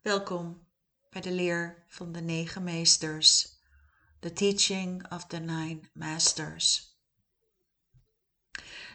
Welkom 0.00 0.66
bij 1.10 1.20
de 1.20 1.32
leer 1.32 1.84
van 1.86 2.12
de 2.12 2.20
negen 2.20 2.64
meesters, 2.64 3.60
The 4.18 4.32
Teaching 4.32 5.12
of 5.12 5.26
the 5.26 5.38
Nine 5.38 5.80
Masters. 5.92 6.98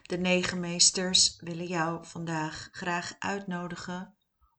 De 0.04 0.18
negen 0.18 0.60
meesters 0.60 1.40
willen 1.40 1.68
jou 1.68 2.06
vandaag 2.06 2.70
graag 2.72 3.16
uitnodigen 3.20 4.16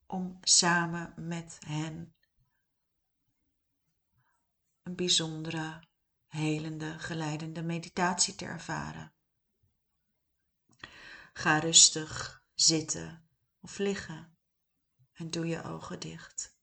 om 0.07 0.39
samen 0.41 1.15
met 1.17 1.59
hen 1.67 2.15
een 4.83 4.95
bijzondere, 4.97 5.83
helende, 6.27 6.99
geleidende 6.99 7.63
meditatie 7.63 8.35
te 8.35 8.45
ervaren. 8.45 9.13
Ga 11.33 11.59
rustig 11.59 12.45
zitten 12.55 13.29
of 13.61 13.79
liggen 13.79 14.36
en 15.17 15.31
doe 15.31 15.47
je 15.47 15.63
ogen 15.63 16.01
dicht. 16.01 16.59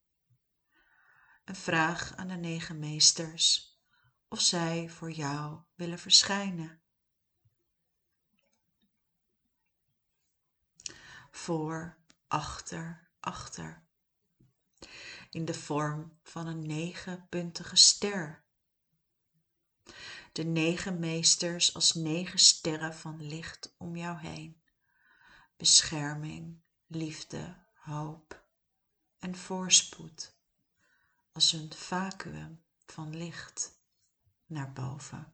Een 1.45 1.55
vraag 1.55 2.15
aan 2.15 2.27
de 2.27 2.35
negen 2.35 2.79
meesters 2.79 3.77
of 4.27 4.41
zij 4.41 4.89
voor 4.89 5.11
jou 5.11 5.61
willen 5.75 5.99
verschijnen. 5.99 6.81
Voor, 11.31 11.97
achter, 12.27 13.09
achter. 13.19 13.83
In 15.29 15.45
de 15.45 15.53
vorm 15.53 16.19
van 16.23 16.47
een 16.47 16.67
negenpuntige 16.67 17.75
ster. 17.75 18.43
De 20.31 20.43
negen 20.43 20.99
meesters 20.99 21.73
als 21.73 21.93
negen 21.93 22.39
sterren 22.39 22.95
van 22.95 23.27
licht 23.27 23.75
om 23.77 23.95
jou 23.95 24.17
heen. 24.17 24.63
Bescherming, 25.57 26.61
liefde, 26.87 27.65
hoop 27.73 28.42
en 29.23 29.35
voorspoed 29.35 30.35
als 31.31 31.53
een 31.53 31.73
vacuüm 31.73 32.63
van 32.85 33.15
licht 33.15 33.79
naar 34.45 34.73
boven. 34.73 35.33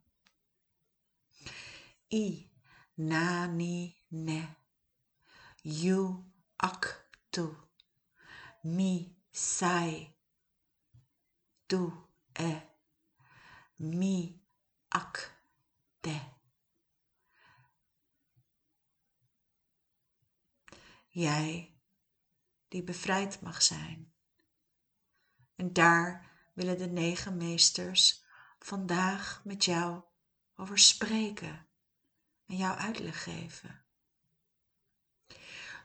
I 2.12 2.52
nani 2.94 3.98
ne. 4.08 4.48
You 5.62 6.24
ak 6.56 7.10
tu. 7.30 7.56
Mi 8.62 9.16
sai 9.32 10.16
tu 11.66 11.92
e. 12.34 12.62
Mi 13.76 14.42
ak 14.88 15.34
te. 16.00 16.20
Jij 21.08 21.79
die 22.70 22.84
bevrijd 22.84 23.42
mag 23.42 23.62
zijn 23.62 24.14
en 25.60 25.74
daar 25.74 26.30
willen 26.54 26.78
de 26.78 26.88
negen 26.88 27.38
meesters 27.38 28.24
vandaag 28.60 29.42
met 29.44 29.66
jou 29.66 30.04
over 30.56 30.80
spreken 30.80 31.68
en 32.46 32.58
jou 32.58 32.78
uitleg 32.78 33.24
geven. 33.24 33.84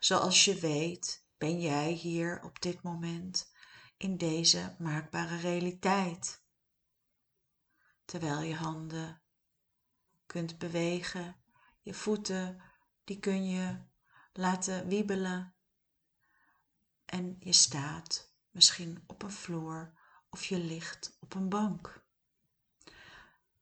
Zoals 0.01 0.45
je 0.45 0.55
weet 0.55 1.27
ben 1.39 1.61
jij 1.61 1.93
hier 1.93 2.43
op 2.43 2.61
dit 2.61 2.83
moment 2.83 3.53
in 3.97 4.17
deze 4.17 4.77
maakbare 4.79 5.37
realiteit. 5.37 6.43
Terwijl 8.05 8.41
je 8.41 8.55
handen 8.55 9.23
kunt 10.27 10.59
bewegen, 10.59 11.37
je 11.83 11.95
voeten 11.95 12.63
die 13.05 13.19
kun 13.19 13.49
je 13.49 13.79
laten 14.33 14.89
wiebelen 14.89 15.54
en 17.15 17.37
je 17.41 17.53
staat 17.53 18.33
misschien 18.51 19.05
op 19.07 19.23
een 19.23 19.33
vloer 19.33 19.93
of 20.31 20.45
je 20.45 20.59
ligt 20.59 21.17
op 21.21 21.35
een 21.35 21.49
bank. 21.49 22.05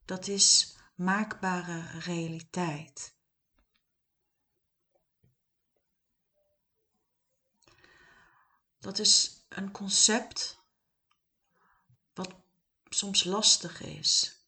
Dat 0.05 0.27
is 0.27 0.77
maakbare 0.95 1.99
realiteit. 1.99 3.17
Dat 8.79 8.99
is 8.99 9.47
een 9.49 9.71
concept 9.71 10.61
wat 12.13 12.35
soms 12.89 13.25
lastig 13.25 13.81
is. 13.81 14.41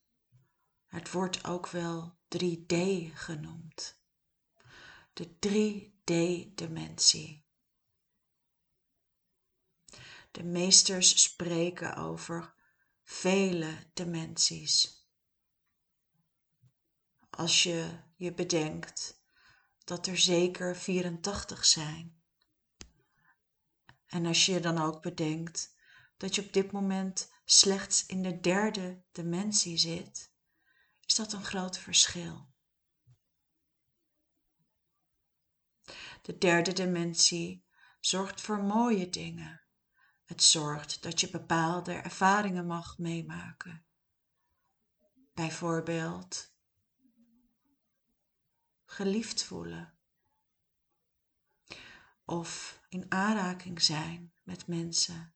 Het 0.87 1.11
wordt 1.11 1.45
ook 1.45 1.69
wel 1.69 2.19
3D 2.39 2.77
genoemd. 3.15 4.03
De 5.13 5.37
3D-dimensie. 5.47 7.44
De 10.35 10.43
meesters 10.43 11.23
spreken 11.23 11.97
over 11.97 12.55
vele 13.03 13.91
dimensies. 13.93 15.07
Als 17.31 17.63
je 17.63 17.99
je 18.17 18.35
bedenkt 18.35 19.23
dat 19.85 20.07
er 20.07 20.19
zeker 20.19 20.77
84 20.77 21.65
zijn. 21.65 22.23
En 24.07 24.27
als 24.27 24.47
je 24.47 24.61
dan 24.61 24.79
ook 24.79 25.03
bedenkt 25.03 25.77
dat 26.17 26.35
je 26.35 26.43
op 26.43 26.53
dit 26.53 26.73
moment 26.73 27.31
slechts 27.45 28.07
in 28.07 28.23
de 28.23 28.41
derde 28.41 29.05
dimensie 29.13 29.79
zit, 29.79 30.33
is 31.07 31.15
dat 31.15 31.33
een 31.33 31.45
groot 31.45 31.79
verschil. 31.79 32.53
De 36.23 36.39
derde 36.39 36.73
dimensie 36.73 37.67
zorgt 38.01 38.41
voor 38.41 38.59
mooie 38.59 39.11
dingen. 39.11 39.64
Het 40.25 40.43
zorgt 40.43 41.03
dat 41.03 41.21
je 41.21 41.31
bepaalde 41.31 41.93
ervaringen 41.93 42.67
mag 42.67 42.99
meemaken. 42.99 43.87
Bijvoorbeeld 45.35 46.55
geliefd 48.85 49.43
voelen. 49.45 49.99
Of 52.25 52.81
in 52.89 53.11
aanraking 53.11 53.83
zijn 53.83 54.33
met 54.43 54.67
mensen 54.67 55.35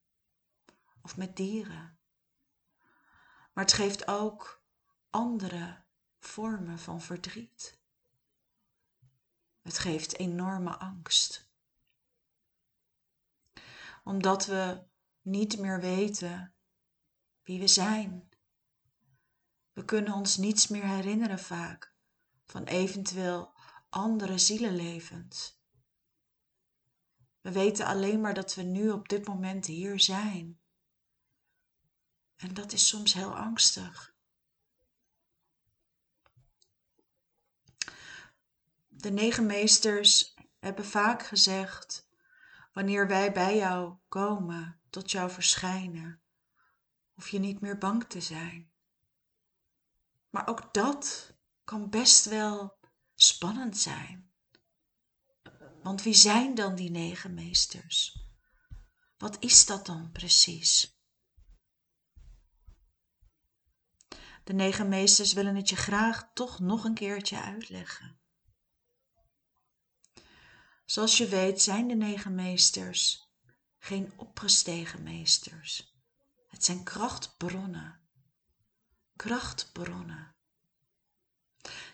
of 1.03 1.16
met 1.16 1.37
dieren. 1.37 1.98
Maar 3.53 3.65
het 3.65 3.72
geeft 3.72 4.09
ook 4.09 4.65
andere 5.10 5.84
vormen 6.19 6.78
van 6.78 7.00
verdriet. 7.00 7.81
Het 9.60 9.78
geeft 9.78 10.19
enorme 10.19 10.77
angst 10.77 11.47
omdat 14.08 14.46
we 14.46 14.82
niet 15.22 15.58
meer 15.58 15.80
weten 15.80 16.54
wie 17.42 17.60
we 17.60 17.66
zijn. 17.66 18.28
We 19.72 19.84
kunnen 19.84 20.12
ons 20.12 20.36
niets 20.36 20.69
meer 20.69 20.84
herinneren 20.86 21.38
vaak 21.38 21.94
van 22.47 22.64
eventueel 22.64 23.52
andere 23.88 24.38
zielenlevens. 24.38 25.60
We 27.41 27.52
weten 27.52 27.86
alleen 27.86 28.20
maar 28.20 28.34
dat 28.34 28.54
we 28.54 28.62
nu 28.62 28.91
op 28.91 29.08
dit 29.08 29.26
moment 29.26 29.66
hier 29.66 30.00
zijn. 30.00 30.60
En 32.36 32.54
dat 32.54 32.72
is 32.72 32.88
soms 32.88 33.12
heel 33.12 33.36
angstig. 33.36 34.14
De 38.88 39.10
negen 39.10 39.47
meesters 39.47 40.34
hebben 40.58 40.84
vaak 40.84 41.22
gezegd 41.22 42.07
wanneer 42.78 43.06
wij 43.09 43.33
bij 43.33 43.56
jou 43.56 43.97
komen, 44.09 44.81
tot 44.91 45.11
jou 45.11 45.31
verschijnen, 45.31 46.22
hoef 47.12 47.28
je 47.28 47.39
niet 47.39 47.61
meer 47.61 47.78
bang 47.78 48.05
te 48.05 48.21
zijn. 48.21 48.71
Maar 50.31 50.49
ook 50.49 50.75
dat 50.75 51.34
kan 51.65 51.91
best 51.91 52.25
wel 52.25 52.78
spannend 53.15 53.77
zijn. 53.77 54.33
Want 55.83 56.03
wie 56.03 56.15
zijn 56.15 56.55
dan 56.55 56.75
die 56.75 56.91
negen 56.91 57.34
meesters? 57.34 58.27
Wat 59.16 59.37
is 59.41 59.66
dat 59.66 59.87
dan 59.87 60.10
precies? 60.13 60.98
De 64.45 64.53
negen 64.53 64.89
meesters 64.89 65.33
willen 65.33 65.57
het 65.57 65.69
je 65.69 65.77
graag 65.77 66.31
toch 66.33 66.59
nog 66.59 66.84
een 66.84 66.95
keertje 66.95 67.42
uitleggen. 67.42 68.21
Zoals 70.90 71.18
je 71.18 71.28
weet 71.28 71.62
zijn 71.62 71.88
de 71.88 71.94
negen 71.94 72.34
meesters 72.34 73.30
geen 73.78 74.12
opgestegen 74.16 75.02
meesters. 75.02 75.94
Het 76.46 76.64
zijn 76.64 76.82
krachtbronnen. 76.82 78.00
Krachtbronnen. 79.16 80.34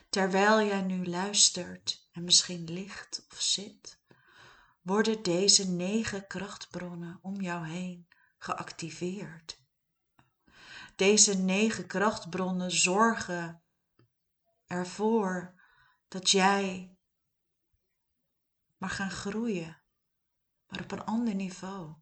Terwijl 0.09 0.67
jij 0.67 0.81
nu 0.81 1.05
luistert 1.05 2.09
en 2.11 2.23
misschien 2.23 2.63
ligt 2.63 3.25
of 3.31 3.41
zit, 3.41 3.99
worden 4.81 5.23
deze 5.23 5.69
negen 5.69 6.27
krachtbronnen 6.27 7.19
om 7.21 7.41
jou 7.41 7.67
heen 7.67 8.07
geactiveerd. 8.37 9.59
Deze 10.95 11.37
negen 11.37 11.87
krachtbronnen 11.87 12.71
zorgen 12.71 13.63
ervoor 14.67 15.61
dat 16.07 16.29
jij 16.29 16.94
maar 18.77 18.89
gaan 18.89 19.11
groeien, 19.11 19.81
maar 20.67 20.81
op 20.81 20.91
een 20.91 21.03
ander 21.03 21.35
niveau. 21.35 21.95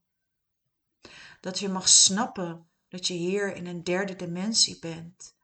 Dat 1.39 1.59
je 1.59 1.69
mag 1.69 1.89
snappen 1.89 2.69
dat 2.87 3.07
je 3.07 3.13
hier 3.13 3.55
in 3.55 3.65
een 3.67 3.83
derde 3.83 4.15
dimensie 4.15 4.79
bent. 4.79 5.37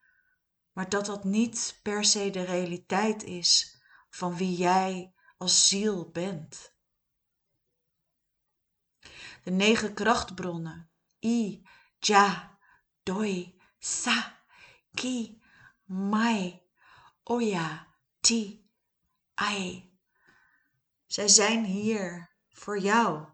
Maar 0.71 0.89
dat 0.89 1.05
dat 1.05 1.23
niet 1.23 1.79
per 1.83 2.05
se 2.05 2.29
de 2.29 2.43
realiteit 2.43 3.23
is 3.23 3.81
van 4.09 4.35
wie 4.35 4.55
jij 4.55 5.13
als 5.37 5.67
ziel 5.67 6.09
bent. 6.09 6.73
De 9.43 9.51
negen 9.51 9.93
krachtbronnen. 9.93 10.91
I, 11.25 11.67
Ja, 11.99 12.57
Doi, 13.03 13.59
Sa, 13.79 14.41
Ki, 14.93 15.41
Mai, 15.85 16.61
Oya, 17.23 17.87
Ti, 18.21 18.69
Ai. 19.35 19.88
Zij 21.09 21.27
zijn 21.27 21.65
hier 21.65 22.29
voor 22.49 22.79
jou. 22.79 23.27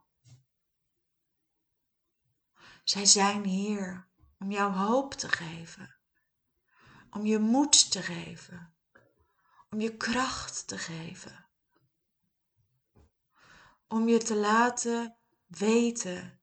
Zij 2.83 3.05
zijn 3.05 3.43
hier 3.43 4.07
om 4.39 4.51
jou 4.51 4.73
hoop 4.73 5.13
te 5.13 5.29
geven, 5.29 5.95
om 7.09 7.25
je 7.25 7.39
moed 7.39 7.91
te 7.91 8.01
geven, 8.01 8.75
om 9.69 9.79
je 9.79 9.97
kracht 9.97 10.67
te 10.67 10.77
geven, 10.77 11.49
om 13.87 14.07
je 14.07 14.17
te 14.17 14.35
laten 14.35 15.17
weten 15.45 16.41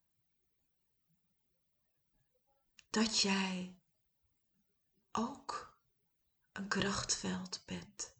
dat 2.90 3.20
jij 3.20 3.78
ook 5.12 5.78
een 6.52 6.68
krachtveld 6.68 7.62
bent. 7.66 8.11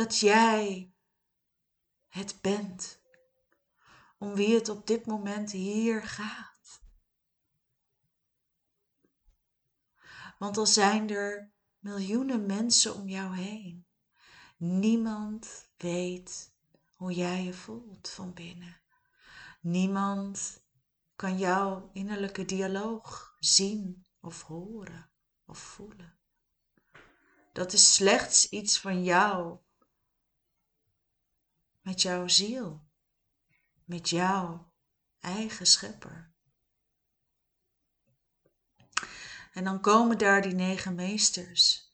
Dat 0.00 0.18
jij 0.18 0.94
het 2.08 2.38
bent 2.40 3.00
om 4.18 4.34
wie 4.34 4.54
het 4.54 4.68
op 4.68 4.86
dit 4.86 5.06
moment 5.06 5.50
hier 5.50 6.02
gaat. 6.02 6.82
Want 10.38 10.56
al 10.56 10.66
zijn 10.66 11.10
er 11.10 11.52
miljoenen 11.78 12.46
mensen 12.46 12.94
om 12.94 13.08
jou 13.08 13.36
heen, 13.36 13.86
niemand 14.56 15.70
weet 15.76 16.54
hoe 16.94 17.12
jij 17.12 17.44
je 17.44 17.54
voelt 17.54 18.08
van 18.08 18.34
binnen. 18.34 18.80
Niemand 19.60 20.64
kan 21.16 21.38
jouw 21.38 21.90
innerlijke 21.92 22.44
dialoog 22.44 23.36
zien 23.38 24.06
of 24.20 24.42
horen 24.42 25.10
of 25.44 25.58
voelen. 25.58 26.18
Dat 27.52 27.72
is 27.72 27.94
slechts 27.94 28.48
iets 28.48 28.78
van 28.78 29.04
jou 29.04 29.60
met 31.90 32.02
jouw 32.02 32.28
ziel, 32.28 32.88
met 33.84 34.08
jouw 34.08 34.72
eigen 35.20 35.66
schepper. 35.66 36.32
En 39.52 39.64
dan 39.64 39.80
komen 39.80 40.18
daar 40.18 40.42
die 40.42 40.54
negen 40.54 40.94
meesters, 40.94 41.92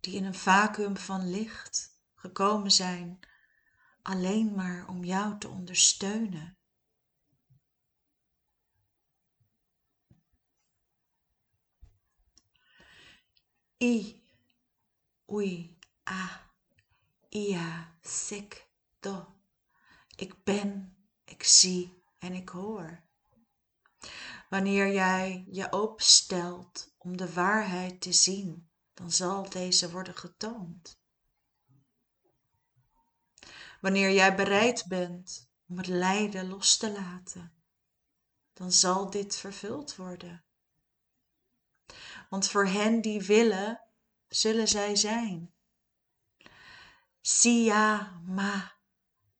die 0.00 0.14
in 0.14 0.24
een 0.24 0.34
vacuüm 0.34 0.96
van 0.96 1.30
licht 1.30 2.00
gekomen 2.14 2.70
zijn, 2.70 3.20
alleen 4.02 4.54
maar 4.54 4.88
om 4.88 5.04
jou 5.04 5.38
te 5.38 5.48
ondersteunen. 5.48 6.58
I, 13.78 14.24
ui, 15.26 15.78
a, 16.08 16.45
ia, 17.28 17.96
sik, 18.02 18.68
do. 19.00 19.34
Ik 20.16 20.44
ben, 20.44 20.96
ik 21.24 21.42
zie 21.42 22.02
en 22.18 22.32
ik 22.32 22.48
hoor. 22.48 23.04
Wanneer 24.48 24.92
jij 24.92 25.44
je 25.50 25.72
openstelt 25.72 26.94
om 26.98 27.16
de 27.16 27.32
waarheid 27.32 28.00
te 28.00 28.12
zien, 28.12 28.70
dan 28.94 29.10
zal 29.10 29.48
deze 29.48 29.90
worden 29.90 30.14
getoond. 30.16 31.00
Wanneer 33.80 34.10
jij 34.10 34.34
bereid 34.36 34.84
bent 34.88 35.50
om 35.68 35.76
het 35.76 35.86
lijden 35.86 36.48
los 36.48 36.76
te 36.76 36.92
laten, 36.92 37.52
dan 38.52 38.72
zal 38.72 39.10
dit 39.10 39.36
vervuld 39.36 39.96
worden. 39.96 40.44
Want 42.28 42.48
voor 42.48 42.66
hen 42.66 43.00
die 43.00 43.22
willen, 43.22 43.80
zullen 44.28 44.68
zij 44.68 44.96
zijn. 44.96 45.55
Sia 47.28 48.22
ma 48.36 48.52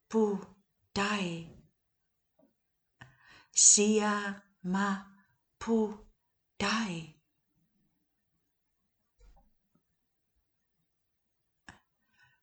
pu 0.09 0.23
dai. 0.93 1.47
Sia 3.53 4.43
ma 4.63 4.89
pu 5.61 5.77
dai. 6.57 7.15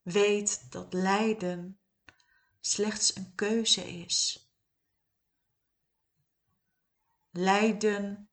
Weet 0.04 0.72
dat 0.72 0.94
lijden 0.94 1.80
slechts 2.62 3.16
een 3.16 3.36
keuze 3.36 3.84
is. 4.06 4.50
Lijden 7.32 8.30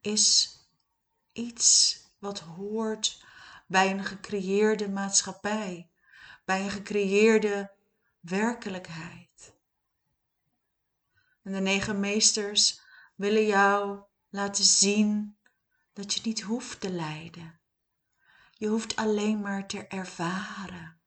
is 0.00 0.56
iets 1.32 1.98
wat 2.18 2.38
hoort 2.38 3.30
bij 3.72 3.90
een 3.90 4.04
gecreëerde 4.04 4.88
maatschappij, 4.88 5.90
bij 6.44 6.64
een 6.64 6.70
gecreëerde 6.70 7.72
werkelijkheid. 8.20 9.54
En 11.42 11.52
de 11.52 11.60
negen 11.60 12.00
meesters 12.00 12.80
willen 13.14 13.46
jou 13.46 14.02
laten 14.28 14.64
zien 14.64 15.36
dat 15.92 16.14
je 16.14 16.20
niet 16.24 16.40
hoeft 16.40 16.80
te 16.80 16.90
lijden. 16.90 17.60
Je 18.50 18.66
hoeft 18.66 18.96
alleen 18.96 19.40
maar 19.40 19.66
te 19.66 19.86
ervaren. 19.86 21.00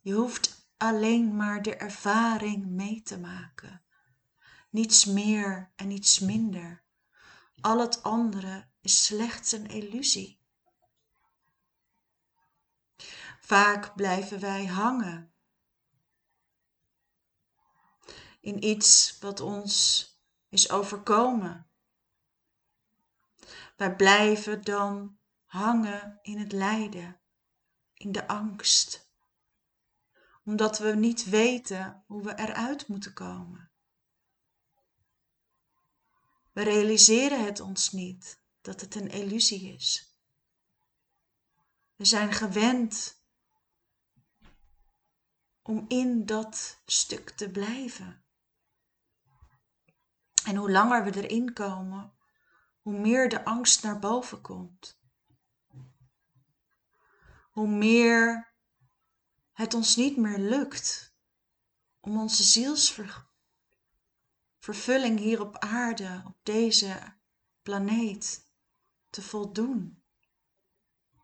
Je 0.00 0.12
hoeft 0.12 0.68
alleen 0.76 1.36
maar 1.36 1.62
de 1.62 1.76
ervaring 1.76 2.66
mee 2.66 3.02
te 3.02 3.18
maken. 3.18 3.82
Niets 4.70 5.04
meer 5.04 5.72
en 5.76 5.88
niets 5.88 6.18
minder. 6.18 6.82
Al 7.60 7.80
het 7.80 8.02
andere 8.02 8.68
is 8.80 9.04
slechts 9.04 9.52
een 9.52 9.66
illusie. 9.66 10.42
Vaak 13.44 13.94
blijven 13.94 14.40
wij 14.40 14.66
hangen 14.66 15.32
in 18.40 18.64
iets 18.64 19.18
wat 19.18 19.40
ons 19.40 20.08
is 20.48 20.70
overkomen. 20.70 21.70
Wij 23.76 23.96
blijven 23.96 24.62
dan 24.62 25.18
hangen 25.44 26.18
in 26.22 26.38
het 26.38 26.52
lijden, 26.52 27.20
in 27.94 28.12
de 28.12 28.28
angst, 28.28 29.10
omdat 30.44 30.78
we 30.78 30.94
niet 30.94 31.24
weten 31.24 32.04
hoe 32.06 32.22
we 32.22 32.38
eruit 32.38 32.88
moeten 32.88 33.12
komen. 33.12 33.70
We 36.52 36.62
realiseren 36.62 37.44
het 37.44 37.60
ons 37.60 37.92
niet 37.92 38.42
dat 38.60 38.80
het 38.80 38.94
een 38.94 39.10
illusie 39.10 39.74
is. 39.74 40.18
We 41.96 42.04
zijn 42.04 42.32
gewend 42.32 43.22
om 45.66 45.84
in 45.88 46.26
dat 46.26 46.80
stuk 46.86 47.30
te 47.30 47.50
blijven. 47.50 48.24
En 50.44 50.56
hoe 50.56 50.70
langer 50.70 51.04
we 51.04 51.22
erin 51.22 51.52
komen, 51.52 52.14
hoe 52.80 52.98
meer 52.98 53.28
de 53.28 53.44
angst 53.44 53.82
naar 53.82 53.98
boven 53.98 54.40
komt. 54.40 55.02
Hoe 57.50 57.68
meer 57.68 58.52
het 59.52 59.74
ons 59.74 59.96
niet 59.96 60.16
meer 60.16 60.38
lukt 60.38 61.16
om 62.00 62.18
onze 62.18 62.42
zielsvervulling 62.42 65.18
hier 65.18 65.40
op 65.40 65.58
aarde, 65.58 66.22
op 66.26 66.36
deze 66.42 67.14
planeet, 67.62 68.46
te 69.10 69.22
voldoen. 69.22 70.02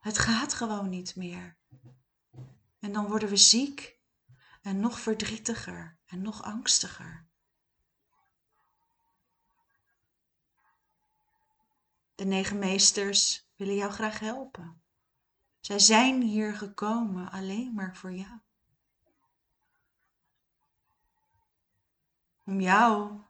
Het 0.01 0.19
gaat 0.19 0.55
gewoon 0.55 0.89
niet 0.89 1.17
meer. 1.17 1.59
En 2.79 2.93
dan 2.93 3.07
worden 3.07 3.29
we 3.29 3.37
ziek 3.37 4.00
en 4.61 4.81
nog 4.81 5.01
verdrietiger 5.01 5.97
en 6.07 6.23
nog 6.23 6.43
angstiger. 6.43 7.27
De 12.15 12.25
negen 12.25 12.59
meesters 12.59 13.49
willen 13.57 13.75
jou 13.75 13.93
graag 13.93 14.19
helpen. 14.19 14.83
Zij 15.61 15.79
zijn 15.79 16.23
hier 16.23 16.55
gekomen 16.55 17.31
alleen 17.31 17.75
maar 17.75 17.97
voor 17.97 18.13
jou. 18.13 18.39
Om 22.45 22.61
jou 22.61 23.21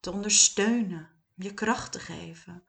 te 0.00 0.10
ondersteunen, 0.10 1.10
om 1.36 1.42
je 1.42 1.54
kracht 1.54 1.92
te 1.92 1.98
geven, 1.98 2.64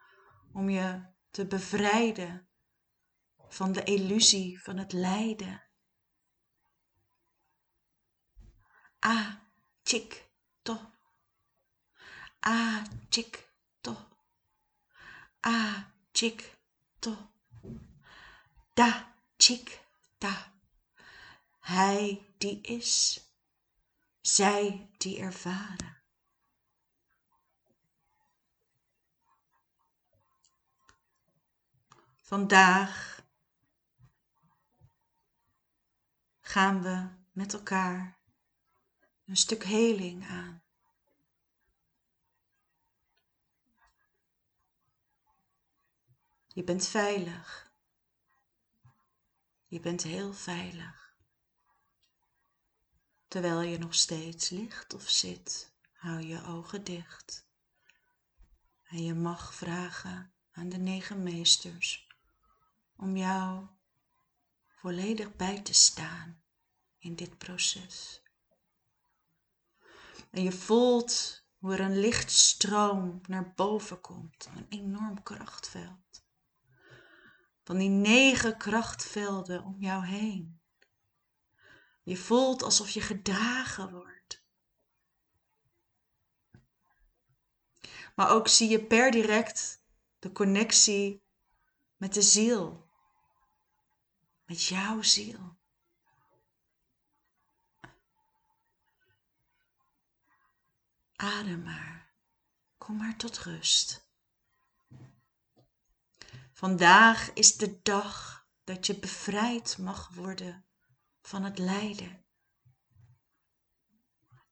om 0.52 0.70
je 0.70 1.02
te 1.32 1.46
bevrijden 1.46 2.48
van 3.48 3.72
de 3.72 3.84
illusie 3.84 4.62
van 4.62 4.78
het 4.78 4.92
lijden. 4.92 5.63
A, 9.06 9.38
chik, 9.84 10.24
to. 10.64 10.80
A, 12.46 12.84
chik, 13.10 13.48
to. 13.82 13.98
A, 15.46 15.86
chik, 16.14 16.58
to. 17.02 17.18
Da, 18.76 19.14
chik, 19.38 19.80
da. 20.20 20.52
Hij 21.60 22.34
die 22.38 22.62
is, 22.62 23.22
zij 24.22 24.90
die 24.98 25.20
ervaren. 25.20 26.02
Vandaag 32.22 33.22
gaan 36.42 36.82
we 36.82 37.10
met 37.32 37.54
elkaar 37.54 38.23
een 39.26 39.38
stuk 39.38 39.64
heling 39.64 40.28
aan. 40.28 40.64
Je 46.48 46.64
bent 46.64 46.88
veilig. 46.88 47.72
Je 49.66 49.80
bent 49.80 50.04
heel 50.04 50.34
veilig. 50.34 51.16
Terwijl 53.28 53.62
je 53.62 53.78
nog 53.78 53.96
steeds 53.96 54.50
ligt 54.50 54.94
of 54.94 55.10
zit, 55.10 55.74
hou 55.94 56.22
je 56.22 56.44
ogen 56.44 56.84
dicht. 56.84 57.48
En 58.84 59.04
je 59.04 59.14
mag 59.14 59.54
vragen 59.54 60.34
aan 60.52 60.70
de 60.70 60.78
negen 60.78 61.24
meesters 61.24 62.08
om 62.96 63.18
jou 63.18 63.68
volledig 64.68 65.36
bij 65.36 65.62
te 65.62 65.74
staan 65.74 66.44
in 66.98 67.16
dit 67.16 67.38
proces. 67.38 68.23
En 70.34 70.44
je 70.44 70.52
voelt 70.52 71.44
hoe 71.58 71.74
er 71.74 71.80
een 71.80 72.00
lichtstroom 72.00 73.22
naar 73.28 73.54
boven 73.56 74.02
komt, 74.02 74.50
een 74.56 74.66
enorm 74.70 75.24
krachtveld. 75.24 76.24
Van 77.64 77.78
die 77.78 77.90
negen 77.90 78.58
krachtvelden 78.58 79.64
om 79.64 79.76
jou 79.80 80.06
heen. 80.06 80.60
Je 82.04 82.18
voelt 82.18 82.64
alsof 82.64 82.90
je 82.90 83.02
gedragen 83.02 83.92
wordt. 83.92 84.44
Maar 88.16 88.30
ook 88.30 88.48
zie 88.48 88.70
je 88.70 88.86
per 88.86 89.12
direct 89.12 89.84
de 90.20 90.32
connectie 90.32 91.24
met 91.98 92.14
de 92.14 92.22
ziel. 92.22 92.90
Met 94.46 94.64
jouw 94.64 95.02
ziel. 95.02 95.58
Adem 101.24 101.64
maar. 101.64 102.14
Kom 102.78 102.98
maar 102.98 103.16
tot 103.16 103.38
rust. 103.38 104.08
Vandaag 106.52 107.34
is 107.34 107.58
de 107.58 107.82
dag 107.82 108.46
dat 108.64 108.86
je 108.86 109.00
bevrijd 109.00 109.78
mag 109.78 110.10
worden 110.10 110.66
van 111.22 111.44
het 111.44 111.58
lijden. 111.58 112.26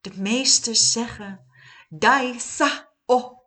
De 0.02 0.18
meesters 0.18 0.92
zeggen 0.92 1.52
Dai 1.90 2.40
sa 2.40 2.94
o, 3.06 3.44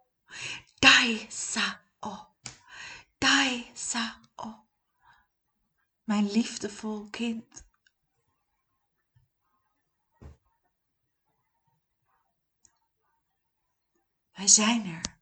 Dai 0.79 1.27
sa 1.31 1.81
o, 2.01 2.37
Dai 3.19 3.71
sa 3.75 4.21
o. 4.35 4.67
Mijn 6.03 6.31
liefdevol 6.31 7.09
kind. 7.11 7.64
Wij 14.35 14.49
zijn 14.49 14.87
er. 14.87 15.19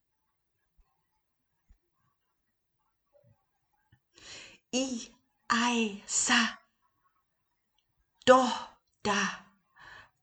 I, 4.70 5.14
ai, 5.46 6.02
sa. 6.06 6.60
Do, 8.18 8.48
da, 9.00 9.46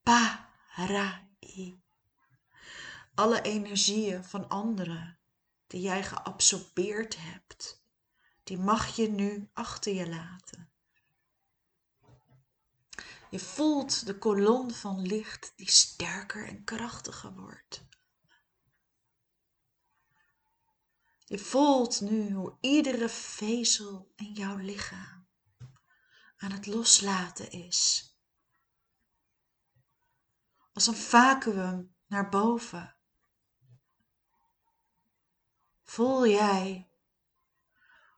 pa, 0.03 0.49
ra, 0.75 1.27
i. 1.39 1.81
Alle 3.15 3.41
energieën 3.41 4.23
van 4.23 4.49
anderen 4.49 5.19
die 5.67 5.81
jij 5.81 6.03
geabsorbeerd 6.03 7.17
hebt, 7.17 7.83
die 8.43 8.57
mag 8.57 8.95
je 8.95 9.09
nu 9.09 9.49
achter 9.53 9.93
je 9.93 10.09
laten. 10.09 10.71
Je 13.29 13.39
voelt 13.39 14.05
de 14.05 14.17
kolon 14.17 14.71
van 14.71 15.01
licht 15.01 15.53
die 15.55 15.71
sterker 15.71 16.47
en 16.47 16.63
krachtiger 16.63 17.33
wordt. 17.33 17.87
Je 21.29 21.39
voelt 21.39 22.01
nu 22.01 22.31
hoe 22.31 22.57
iedere 22.61 23.09
vezel 23.09 24.13
in 24.15 24.33
jouw 24.33 24.57
lichaam 24.57 25.27
aan 26.37 26.51
het 26.51 26.65
loslaten 26.65 27.51
is. 27.51 28.13
Als 30.73 30.87
een 30.87 30.95
vacuüm 30.95 31.95
naar 32.07 32.29
boven. 32.29 32.95
Voel 35.83 36.27
jij 36.27 36.91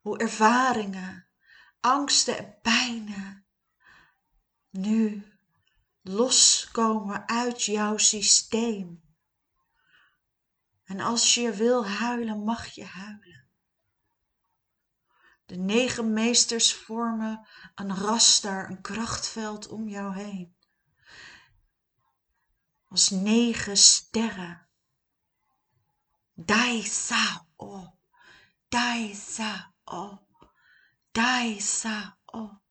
hoe 0.01 0.17
ervaringen, 0.17 1.27
angsten 1.79 2.37
en 2.37 2.59
pijnen 2.61 3.45
nu 4.69 5.23
loskomen 6.01 7.27
uit 7.27 7.63
jouw 7.63 7.97
systeem. 7.97 9.10
En 10.91 10.99
als 10.99 11.33
je 11.33 11.53
wil 11.53 11.87
huilen, 11.87 12.43
mag 12.43 12.67
je 12.67 12.85
huilen. 12.85 13.47
De 15.45 15.55
negen 15.55 16.13
meesters 16.13 16.73
vormen 16.73 17.47
een 17.75 17.95
rastar, 17.95 18.69
een 18.69 18.81
krachtveld 18.81 19.67
om 19.67 19.87
jou 19.87 20.15
heen. 20.15 20.55
Als 22.87 23.09
negen 23.09 23.77
sterren. 23.77 24.67
Dai 26.33 26.83
sa 26.83 27.47
o, 27.55 27.97
dai 28.67 29.15
sa 29.15 29.73
o, 29.83 30.27
dai 31.11 31.59
sa 31.59 32.17
o. 32.25 32.61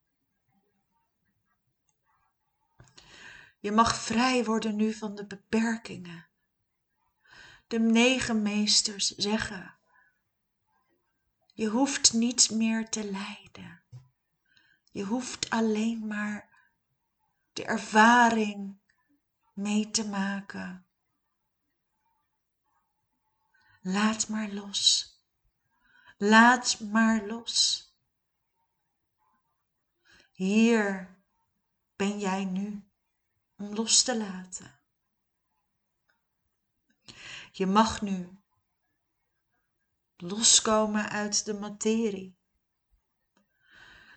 Je 3.60 3.72
mag 3.72 3.96
vrij 3.96 4.44
worden 4.44 4.76
nu 4.76 4.92
van 4.92 5.14
de 5.14 5.26
beperkingen 5.26 6.29
de 7.70 7.78
negen 7.78 8.42
meesters 8.42 9.08
zeggen. 9.08 9.78
Je 11.52 11.66
hoeft 11.66 12.12
niet 12.12 12.50
meer 12.50 12.88
te 12.88 13.10
lijden. 13.10 13.82
Je 14.92 15.04
hoeft 15.04 15.50
alleen 15.50 16.06
maar 16.06 16.50
de 17.52 17.64
ervaring 17.64 18.80
mee 19.54 19.90
te 19.90 20.08
maken. 20.08 20.86
Laat 23.80 24.28
maar 24.28 24.48
los. 24.48 25.14
Laat 26.16 26.80
maar 26.80 27.26
los. 27.26 27.88
Hier 30.32 31.18
ben 31.96 32.18
jij 32.18 32.44
nu 32.44 32.90
om 33.56 33.74
los 33.74 34.02
te 34.02 34.16
laten. 34.16 34.79
Je 37.50 37.66
mag 37.66 38.02
nu 38.02 38.38
loskomen 40.16 41.10
uit 41.10 41.44
de 41.44 41.54
materie. 41.54 42.38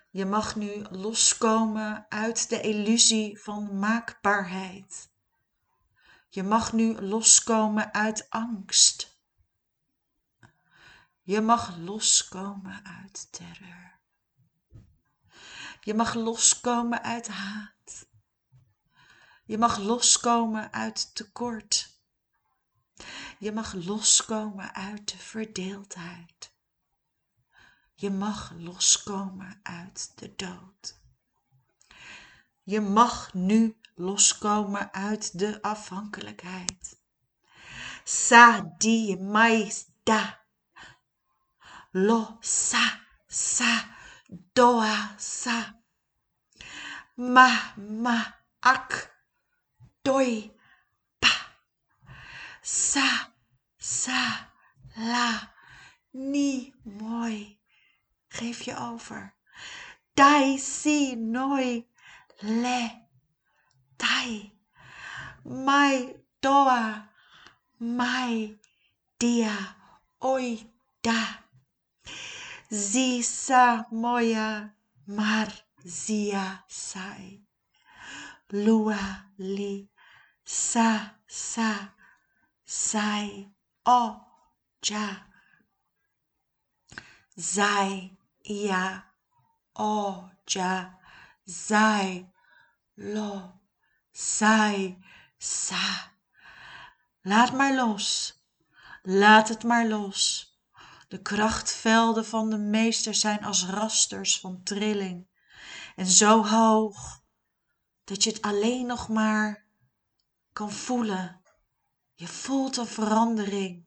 Je 0.09 0.25
mag 0.25 0.55
nu 0.55 0.85
loskomen 0.89 2.05
uit 2.09 2.49
de 2.49 2.61
illusie 2.61 3.39
van 3.39 3.79
maakbaarheid. 3.79 5.11
Je 6.29 6.43
mag 6.43 6.73
nu 6.73 7.01
loskomen 7.01 7.93
uit 7.93 8.29
angst. 8.29 9.17
Je 11.21 11.41
mag 11.41 11.77
loskomen 11.77 12.85
uit 12.85 13.31
terreur. 13.31 13.99
Je 15.81 15.93
mag 15.93 16.13
loskomen 16.13 17.03
uit 17.03 17.27
haat. 17.27 18.07
Je 19.45 19.57
mag 19.57 19.77
loskomen 19.77 20.73
uit 20.73 21.15
tekort. 21.15 21.92
Je 23.39 23.51
mag 23.51 23.73
loskomen 23.73 24.73
uit 24.75 25.11
de 25.11 25.17
verdeeldheid. 25.17 26.51
Je 27.93 28.09
mag 28.09 28.51
loskomen 28.57 29.59
uit 29.63 30.11
de 30.15 30.35
dood. 30.35 31.01
Je 32.63 32.81
mag 32.81 33.33
nu 33.33 33.77
loskomen 33.95 34.93
uit 34.93 35.39
de 35.39 35.61
afhankelijkheid. 35.61 36.97
Sa 38.03 38.73
di 38.77 39.17
mais 39.17 39.85
da. 40.03 40.41
Lo 41.91 42.37
sa 42.41 43.01
sa 43.27 43.85
doa 44.53 45.15
sa. 45.17 45.81
Ma 47.15 47.73
ma 47.75 48.39
ak. 48.59 49.11
doi. 50.03 50.52
Sa, 52.63 53.33
sa, 53.77 54.47
la, 54.95 55.51
ni, 56.13 56.73
mooi. 56.85 57.59
Geef 58.31 58.63
je 58.63 58.71
over. 58.71 59.33
Dai, 60.15 60.57
si, 60.57 61.15
noi, 61.15 61.85
le, 62.41 62.89
tai. 63.97 64.53
Mai, 65.43 66.15
doa, 66.41 67.09
mai, 67.79 68.57
dia, 69.19 69.75
oi, 70.21 70.63
da. 71.03 71.43
Zisa, 72.71 73.85
moya, 73.91 74.73
mar, 75.05 75.51
zia, 75.85 76.63
sai. 76.69 77.43
Lua, 78.51 79.27
li, 79.37 79.89
sa, 80.45 81.19
sa, 81.27 81.91
sai, 82.73 83.53
o, 83.83 84.21
ja. 84.79 85.27
Zij, 87.35 88.17
ja, 88.41 89.13
o, 89.73 90.29
ja, 90.43 90.99
zij, 91.43 92.31
lo, 92.93 93.61
zij, 94.11 94.97
sa. 95.37 96.11
Laat 97.21 97.53
maar 97.53 97.75
los, 97.75 98.33
laat 99.01 99.49
het 99.49 99.63
maar 99.63 99.87
los. 99.87 100.51
De 101.07 101.21
krachtvelden 101.21 102.25
van 102.25 102.49
de 102.49 102.57
meester 102.57 103.15
zijn 103.15 103.43
als 103.43 103.65
rasters 103.65 104.39
van 104.39 104.63
trilling 104.63 105.27
en 105.95 106.05
zo 106.05 106.45
hoog 106.45 107.23
dat 108.03 108.23
je 108.23 108.29
het 108.29 108.41
alleen 108.41 108.85
nog 108.85 109.09
maar 109.09 109.65
kan 110.53 110.71
voelen. 110.71 111.42
Je 112.15 112.27
voelt 112.27 112.77
een 112.77 112.87
verandering. 112.87 113.85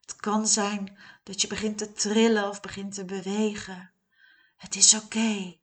Het 0.00 0.16
kan 0.16 0.46
zijn 0.46 0.98
dat 1.22 1.40
je 1.40 1.46
begint 1.46 1.78
te 1.78 1.92
trillen 1.92 2.48
of 2.48 2.60
begint 2.60 2.94
te 2.94 3.04
bewegen. 3.04 3.92
Het 4.56 4.74
is 4.74 4.94
oké. 4.94 5.56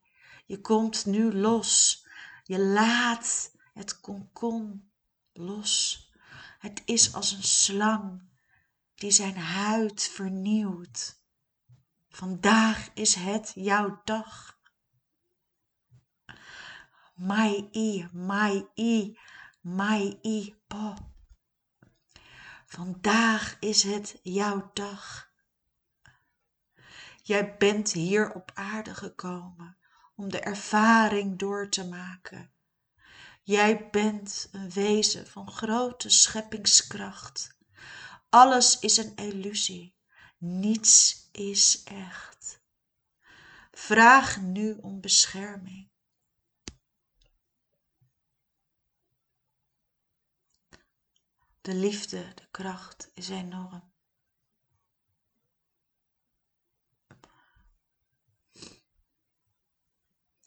Je 0.46 0.62
komt 0.62 1.05
nu 1.05 1.34
los. 1.34 2.05
Je 2.43 2.60
laat 2.60 3.51
het 3.74 4.00
konkon 4.00 4.91
los. 5.34 6.08
Het 6.60 6.81
is 6.86 7.13
als 7.13 7.31
een 7.31 7.43
slang 7.43 8.29
die 8.96 9.12
zijn 9.12 9.38
huid 9.38 10.03
vernieuwt. 10.03 11.22
Vandaag 12.10 12.89
is 12.93 13.15
het 13.15 13.51
jouw 13.55 14.01
dag. 14.03 14.60
Mai 17.15 17.69
i, 17.74 18.08
mai 18.12 18.67
i, 18.75 19.17
mai 19.62 20.19
i, 20.24 20.55
po. 20.67 21.09
Vandaag 22.70 23.58
is 23.60 23.84
het 23.84 24.20
jouw 24.24 24.72
dag. 24.74 25.32
Jij 27.24 27.58
bent 27.58 27.92
hier 27.92 28.34
op 28.34 28.52
aarde 28.54 28.96
gekomen 28.96 29.78
om 30.16 30.30
de 30.30 30.40
ervaring 30.40 31.40
door 31.40 31.70
te 31.70 31.88
maken. 31.88 32.52
Jij 33.44 33.90
bent 33.90 34.50
een 34.52 34.70
wezen 34.70 35.28
van 35.28 35.52
grote 35.52 36.10
scheppingskracht. 36.10 37.58
Alles 38.30 38.80
is 38.80 38.98
een 38.98 39.16
illusie. 39.16 39.96
Niets 40.38 41.28
is 41.32 41.84
echt. 41.84 42.62
Vraag 43.72 44.42
nu 44.42 44.78
om 44.82 45.02
bescherming. 45.02 45.88
De 51.62 51.74
liefde, 51.74 52.33
de 52.33 52.48
kracht 52.51 53.12
is 53.14 53.29
enorm. 53.29 53.94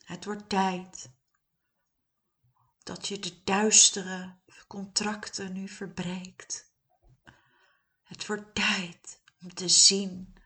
Het 0.03 0.25
wordt 0.25 0.49
tijd 0.49 1.11
dat 2.83 3.07
je 3.07 3.19
de 3.19 3.43
duistere 3.43 4.39
contracten 4.67 5.53
nu 5.53 5.67
verbreekt. 5.67 6.71
Het 8.03 8.25
wordt 8.25 8.55
tijd 8.55 9.21
om 9.41 9.53
te 9.53 9.67
zien 9.67 10.37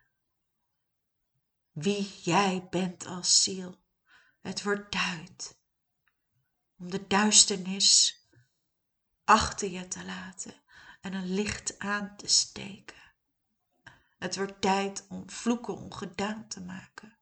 wie 1.72 2.22
jij 2.22 2.68
bent 2.70 3.06
als 3.06 3.44
ziel. 3.44 3.86
Het 4.42 4.64
wordt 4.64 4.92
tijd 4.92 5.60
om 6.78 6.92
de 6.92 7.08
duisternis 7.08 8.22
achter 9.24 9.70
je 9.70 9.88
te 9.88 10.06
laten 10.06 10.66
en 11.08 11.14
een 11.14 11.34
licht 11.34 11.80
aan 11.80 12.16
te 12.16 12.28
steken. 12.28 13.14
Het 14.18 14.36
wordt 14.36 14.62
tijd 14.62 15.06
om 15.10 15.30
vloeken 15.30 15.78
ongedaan 15.78 16.48
te 16.48 16.62
maken. 16.62 17.18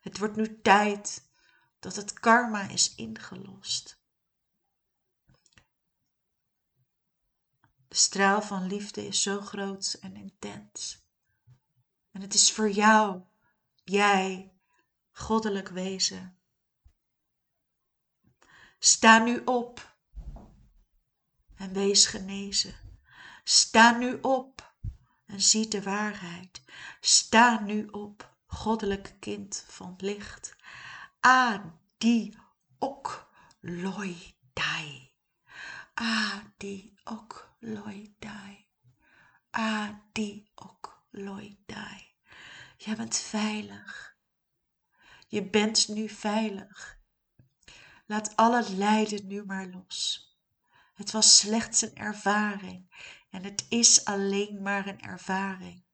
Het 0.00 0.18
wordt 0.18 0.36
nu 0.36 0.60
tijd 0.60 1.30
dat 1.78 1.96
het 1.96 2.12
karma 2.12 2.68
is 2.68 2.94
ingelost. 2.94 4.00
De 7.88 7.96
straal 7.96 8.42
van 8.42 8.66
liefde 8.66 9.06
is 9.06 9.22
zo 9.22 9.40
groot 9.40 9.98
en 10.00 10.16
intens. 10.16 11.06
En 12.10 12.20
het 12.20 12.34
is 12.34 12.52
voor 12.52 12.70
jou, 12.70 13.22
jij, 13.84 14.52
goddelijk 15.12 15.68
wezen. 15.68 16.38
Sta 18.78 19.18
nu 19.18 19.38
op 19.44 19.96
en 21.54 21.72
wees 21.72 22.06
genezen. 22.06 22.81
Sta 23.44 23.90
nu 23.90 24.18
op 24.20 24.74
en 25.26 25.40
zie 25.40 25.68
de 25.68 25.82
waarheid. 25.82 26.62
Sta 27.00 27.60
nu 27.60 27.86
op, 27.86 28.34
goddelijk 28.46 29.16
kind 29.20 29.64
van 29.68 29.94
licht. 29.98 30.56
Adi 31.20 32.38
ok 32.78 33.32
loi 33.60 34.34
dai. 34.52 35.14
Adi 35.94 36.94
ok 37.04 37.54
loi 37.58 38.14
dai. 38.18 38.66
Adi 39.50 40.50
ok 40.54 41.04
loi 41.10 41.62
dai. 41.66 42.14
Jij 42.76 42.96
bent 42.96 43.16
veilig. 43.16 44.16
Je 45.28 45.50
bent 45.50 45.88
nu 45.88 46.08
veilig. 46.08 47.00
Laat 48.06 48.36
alle 48.36 48.70
lijden 48.70 49.26
nu 49.26 49.44
maar 49.44 49.66
los. 49.66 50.30
Het 50.94 51.10
was 51.10 51.38
slechts 51.38 51.82
een 51.82 51.94
ervaring 51.94 52.90
en 53.32 53.44
het 53.44 53.66
is 53.68 54.04
alleen 54.04 54.62
maar 54.62 54.86
een 54.86 55.00
ervaring. 55.00 55.84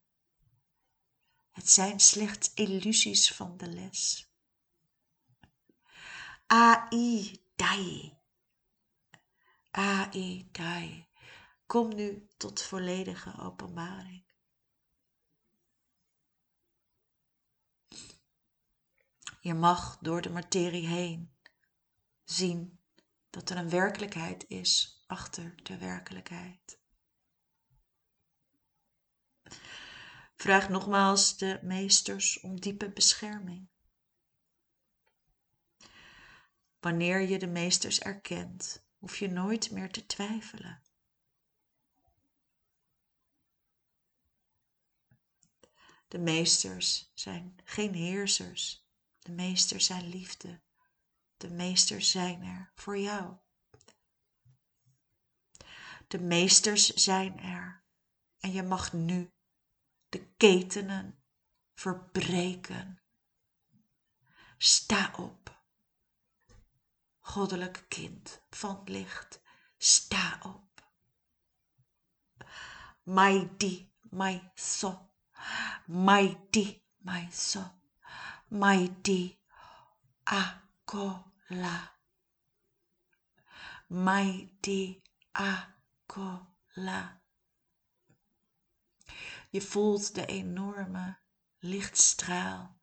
Het 1.51 1.71
zijn 1.71 2.01
slechts 2.01 2.55
illusies 2.55 3.33
van 3.33 3.57
de 3.57 3.69
les. 3.69 4.33
Ai 6.47 7.43
dai. 7.57 8.19
Ai 9.71 10.49
dai. 10.53 11.09
Kom 11.67 11.95
nu 11.95 12.29
tot 12.37 12.63
volledige 12.63 13.39
openbaring. 13.39 14.25
Je 19.41 19.55
mag 19.55 19.99
door 19.99 20.23
de 20.23 20.31
materie 20.31 20.87
heen 20.87 21.37
zien 22.25 22.81
dat 23.31 23.51
er 23.51 23.57
een 23.57 23.71
werkelijkheid 23.71 24.45
is 24.49 25.03
achter 25.07 25.55
de 25.63 25.79
werkelijkheid. 25.79 26.78
Vraag 30.39 30.69
nogmaals 30.69 31.37
de 31.37 31.59
meesters 31.63 32.41
om 32.41 32.61
diepe 32.61 32.91
bescherming. 32.91 33.69
Wanneer 36.81 37.21
je 37.21 37.39
de 37.39 37.47
meesters 37.47 38.01
erkent, 38.01 38.85
hoef 38.99 39.17
je 39.17 39.29
nooit 39.29 39.71
meer 39.71 39.91
te 39.91 40.07
twijfelen. 40.07 40.83
De 46.09 46.19
meesters 46.19 47.11
zijn 47.15 47.57
geen 47.65 47.95
heersers. 47.95 48.87
De 49.19 49.33
meesters 49.33 49.87
zijn 49.87 50.09
liefde. 50.09 50.61
De 51.37 51.51
meesters 51.51 52.11
zijn 52.11 52.43
er 52.43 52.73
voor 52.75 52.99
jou. 52.99 53.37
De 56.09 56.19
meesters 56.19 56.87
zijn 56.87 57.41
er 57.41 57.83
en 58.39 58.53
je 58.53 58.63
mag 58.63 58.93
nu 58.93 59.33
de 60.09 60.27
ketenen 60.37 61.23
verbreken. 61.75 63.03
Sta 64.59 65.13
op, 65.17 65.63
goddelijk 67.21 67.85
kind 67.89 68.43
van 68.51 68.83
licht, 68.85 69.41
sta 69.77 70.39
op. 70.43 70.67
Mai 73.03 73.51
di, 73.57 73.93
mai 74.11 74.51
so, 74.55 75.11
mai 75.87 76.47
di, 76.51 76.83
mai 76.97 77.29
so, 77.31 77.81
mai 78.49 79.01
di, 79.01 79.39
a 80.25 80.63
ko 80.85 81.33
la. 81.49 81.99
mai 83.89 84.57
di 84.61 85.01
a 85.33 85.53
ko 86.07 86.29
la. 86.77 87.19
Je 89.51 89.61
voelt 89.61 90.15
de 90.15 90.27
enorme 90.27 91.19
lichtstraal 91.59 92.81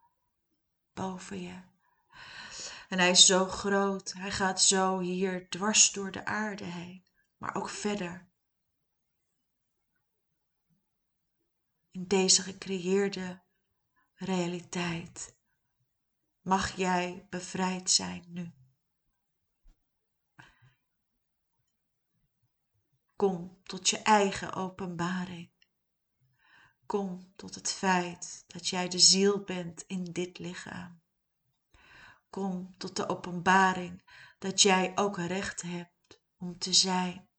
boven 0.94 1.42
je. 1.42 1.62
En 2.90 3.00
hij 3.00 3.10
is 3.10 3.26
zo 3.26 3.46
groot, 3.46 4.14
hij 4.14 4.32
gaat 4.32 4.62
zo 4.62 5.00
hier 5.00 5.50
dwars 5.50 5.92
door 5.92 6.12
de 6.12 6.26
aarde 6.26 6.64
heen, 6.64 7.06
maar 7.38 7.56
ook 7.56 7.70
verder. 7.70 8.30
In 11.92 12.08
deze 12.08 12.42
gecreëerde 12.42 13.44
realiteit 14.16 15.38
mag 16.42 16.76
jij 16.76 17.28
bevrijd 17.30 17.90
zijn 17.90 18.26
nu. 18.28 18.54
Kom 23.16 23.64
tot 23.64 23.90
je 23.90 23.98
eigen 23.98 24.54
openbaring. 24.54 25.55
Kom 26.86 27.34
tot 27.36 27.56
het 27.56 27.72
feit 27.72 28.44
dat 28.48 28.68
jij 28.68 28.88
de 28.88 29.00
ziel 29.00 29.44
bent 29.44 29.84
in 29.88 30.04
dit 30.04 30.40
lichaam. 30.40 31.02
Kom 32.30 32.78
tot 32.78 32.96
de 32.96 33.10
openbaring 33.10 34.04
dat 34.40 34.62
jij 34.62 34.92
ook 34.96 35.18
recht 35.18 35.62
hebt 35.62 36.22
om 36.38 36.58
te 36.58 36.74
zijn. 36.74 37.30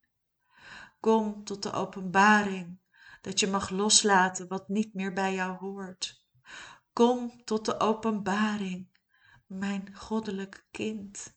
Kom 1.01 1.45
tot 1.45 1.63
de 1.63 1.73
openbaring 1.73 2.81
dat 3.21 3.41
je 3.41 3.47
mag 3.47 3.71
loslaten 3.71 4.49
wat 4.49 4.69
niet 4.69 4.95
meer 4.95 5.13
bij 5.13 5.35
jou 5.35 5.57
hoort. 5.57 6.25
Kom 6.93 7.45
tot 7.45 7.65
de 7.65 7.81
openbaring, 7.81 8.89
mijn 9.47 9.95
goddelijk 9.95 10.67
kind, 10.71 11.37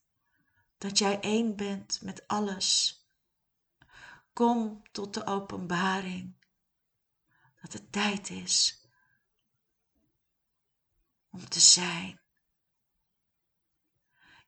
dat 0.77 0.97
jij 0.97 1.19
één 1.19 1.55
bent 1.55 2.01
met 2.01 2.27
alles. 2.27 2.97
Kom 4.33 4.81
tot 4.91 5.13
de 5.13 5.25
openbaring 5.25 6.38
dat 7.61 7.73
het 7.73 7.91
tijd 7.91 8.29
is 8.29 8.85
om 11.29 11.49
te 11.49 11.59
zijn. 11.59 12.21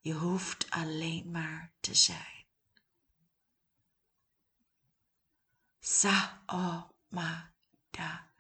Je 0.01 0.13
hoeft 0.13 0.69
alleen 0.69 1.31
maar 1.31 1.73
te 1.79 1.93
zijn. 1.93 2.45
Sa 5.79 6.43
o 6.45 6.95
ma 7.09 7.53
da. 7.91 8.33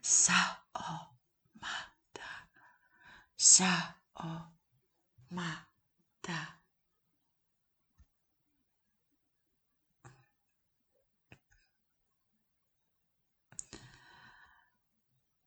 Sa 0.00 0.66
o 0.72 1.18
ma 1.60 1.76
da. 2.12 2.48
Sa 3.36 4.00
o 4.12 4.52
ma 5.28 5.68
da. 6.20 6.56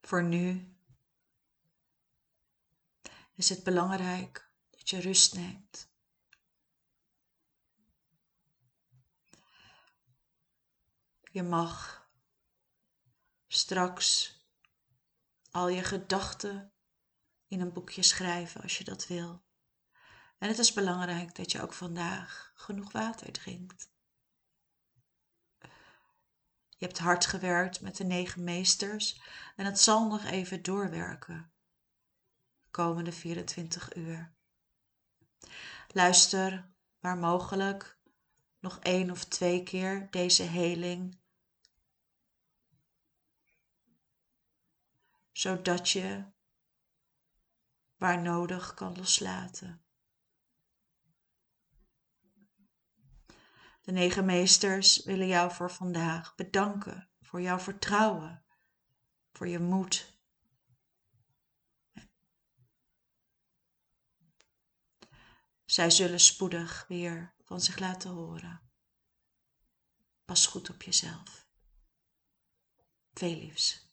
Voor 0.10 0.24
nu 0.24 0.76
is 3.34 3.50
het 3.50 3.64
belangrijk 3.64 4.52
dat 4.70 4.90
je 4.90 5.00
rust 5.00 5.36
neemt. 5.36 5.90
Je 11.32 11.44
mag 11.44 12.08
straks 13.48 14.40
al 15.52 15.68
je 15.68 15.84
gedachten 15.84 16.74
in 17.48 17.62
een 17.62 17.74
boekje 17.74 18.04
schrijven 18.04 18.62
als 18.62 18.78
je 18.78 18.84
dat 18.84 19.08
wil. 19.08 19.44
En 20.38 20.48
het 20.48 20.58
is 20.58 20.74
belangrijk 20.74 21.36
dat 21.36 21.52
je 21.52 21.62
ook 21.62 21.74
vandaag 21.74 22.52
genoeg 22.56 22.92
water 22.92 23.32
drinkt. 23.32 23.90
Je 26.80 26.86
hebt 26.86 26.98
hard 26.98 27.26
gewerkt 27.26 27.82
met 27.82 27.98
de 27.98 28.04
negen 28.04 28.44
meesters 28.44 29.22
en 29.56 29.66
het 29.66 29.80
zal 29.80 30.08
nog 30.08 30.24
even 30.24 30.64
doorwerken. 30.64 31.52
De 32.62 32.70
komende 32.72 33.12
24 33.12 33.96
uur. 33.96 34.34
Luister 35.88 36.70
waar 37.00 37.18
mogelijk 37.18 37.98
nog 38.60 38.80
één 38.80 39.12
of 39.12 39.26
twee 39.26 39.64
keer 39.64 40.08
deze 40.12 40.44
heling. 40.44 41.18
Zodat 45.32 45.90
je 45.90 46.24
waar 47.96 48.22
nodig 48.22 48.74
kan 48.74 48.98
loslaten. 48.98 49.84
De 53.90 53.96
negen 53.96 54.26
meesters 54.26 55.04
willen 55.04 55.28
jou 55.28 55.52
voor 55.52 55.72
vandaag 55.72 56.36
bedanken 56.36 57.10
voor 57.22 57.42
jouw 57.42 57.60
vertrouwen, 57.60 58.46
voor 59.32 59.48
je 59.48 59.60
moed. 59.60 60.20
Zij 65.66 65.90
zullen 65.90 66.20
spoedig 66.20 66.86
weer 66.88 67.34
van 67.44 67.62
zich 67.62 67.80
laten 67.80 68.10
horen. 68.10 68.72
Pas 70.26 70.46
goed 70.46 70.70
op 70.70 70.82
jezelf. 70.82 71.48
Veel 73.14 73.36
liefs. 73.36 73.89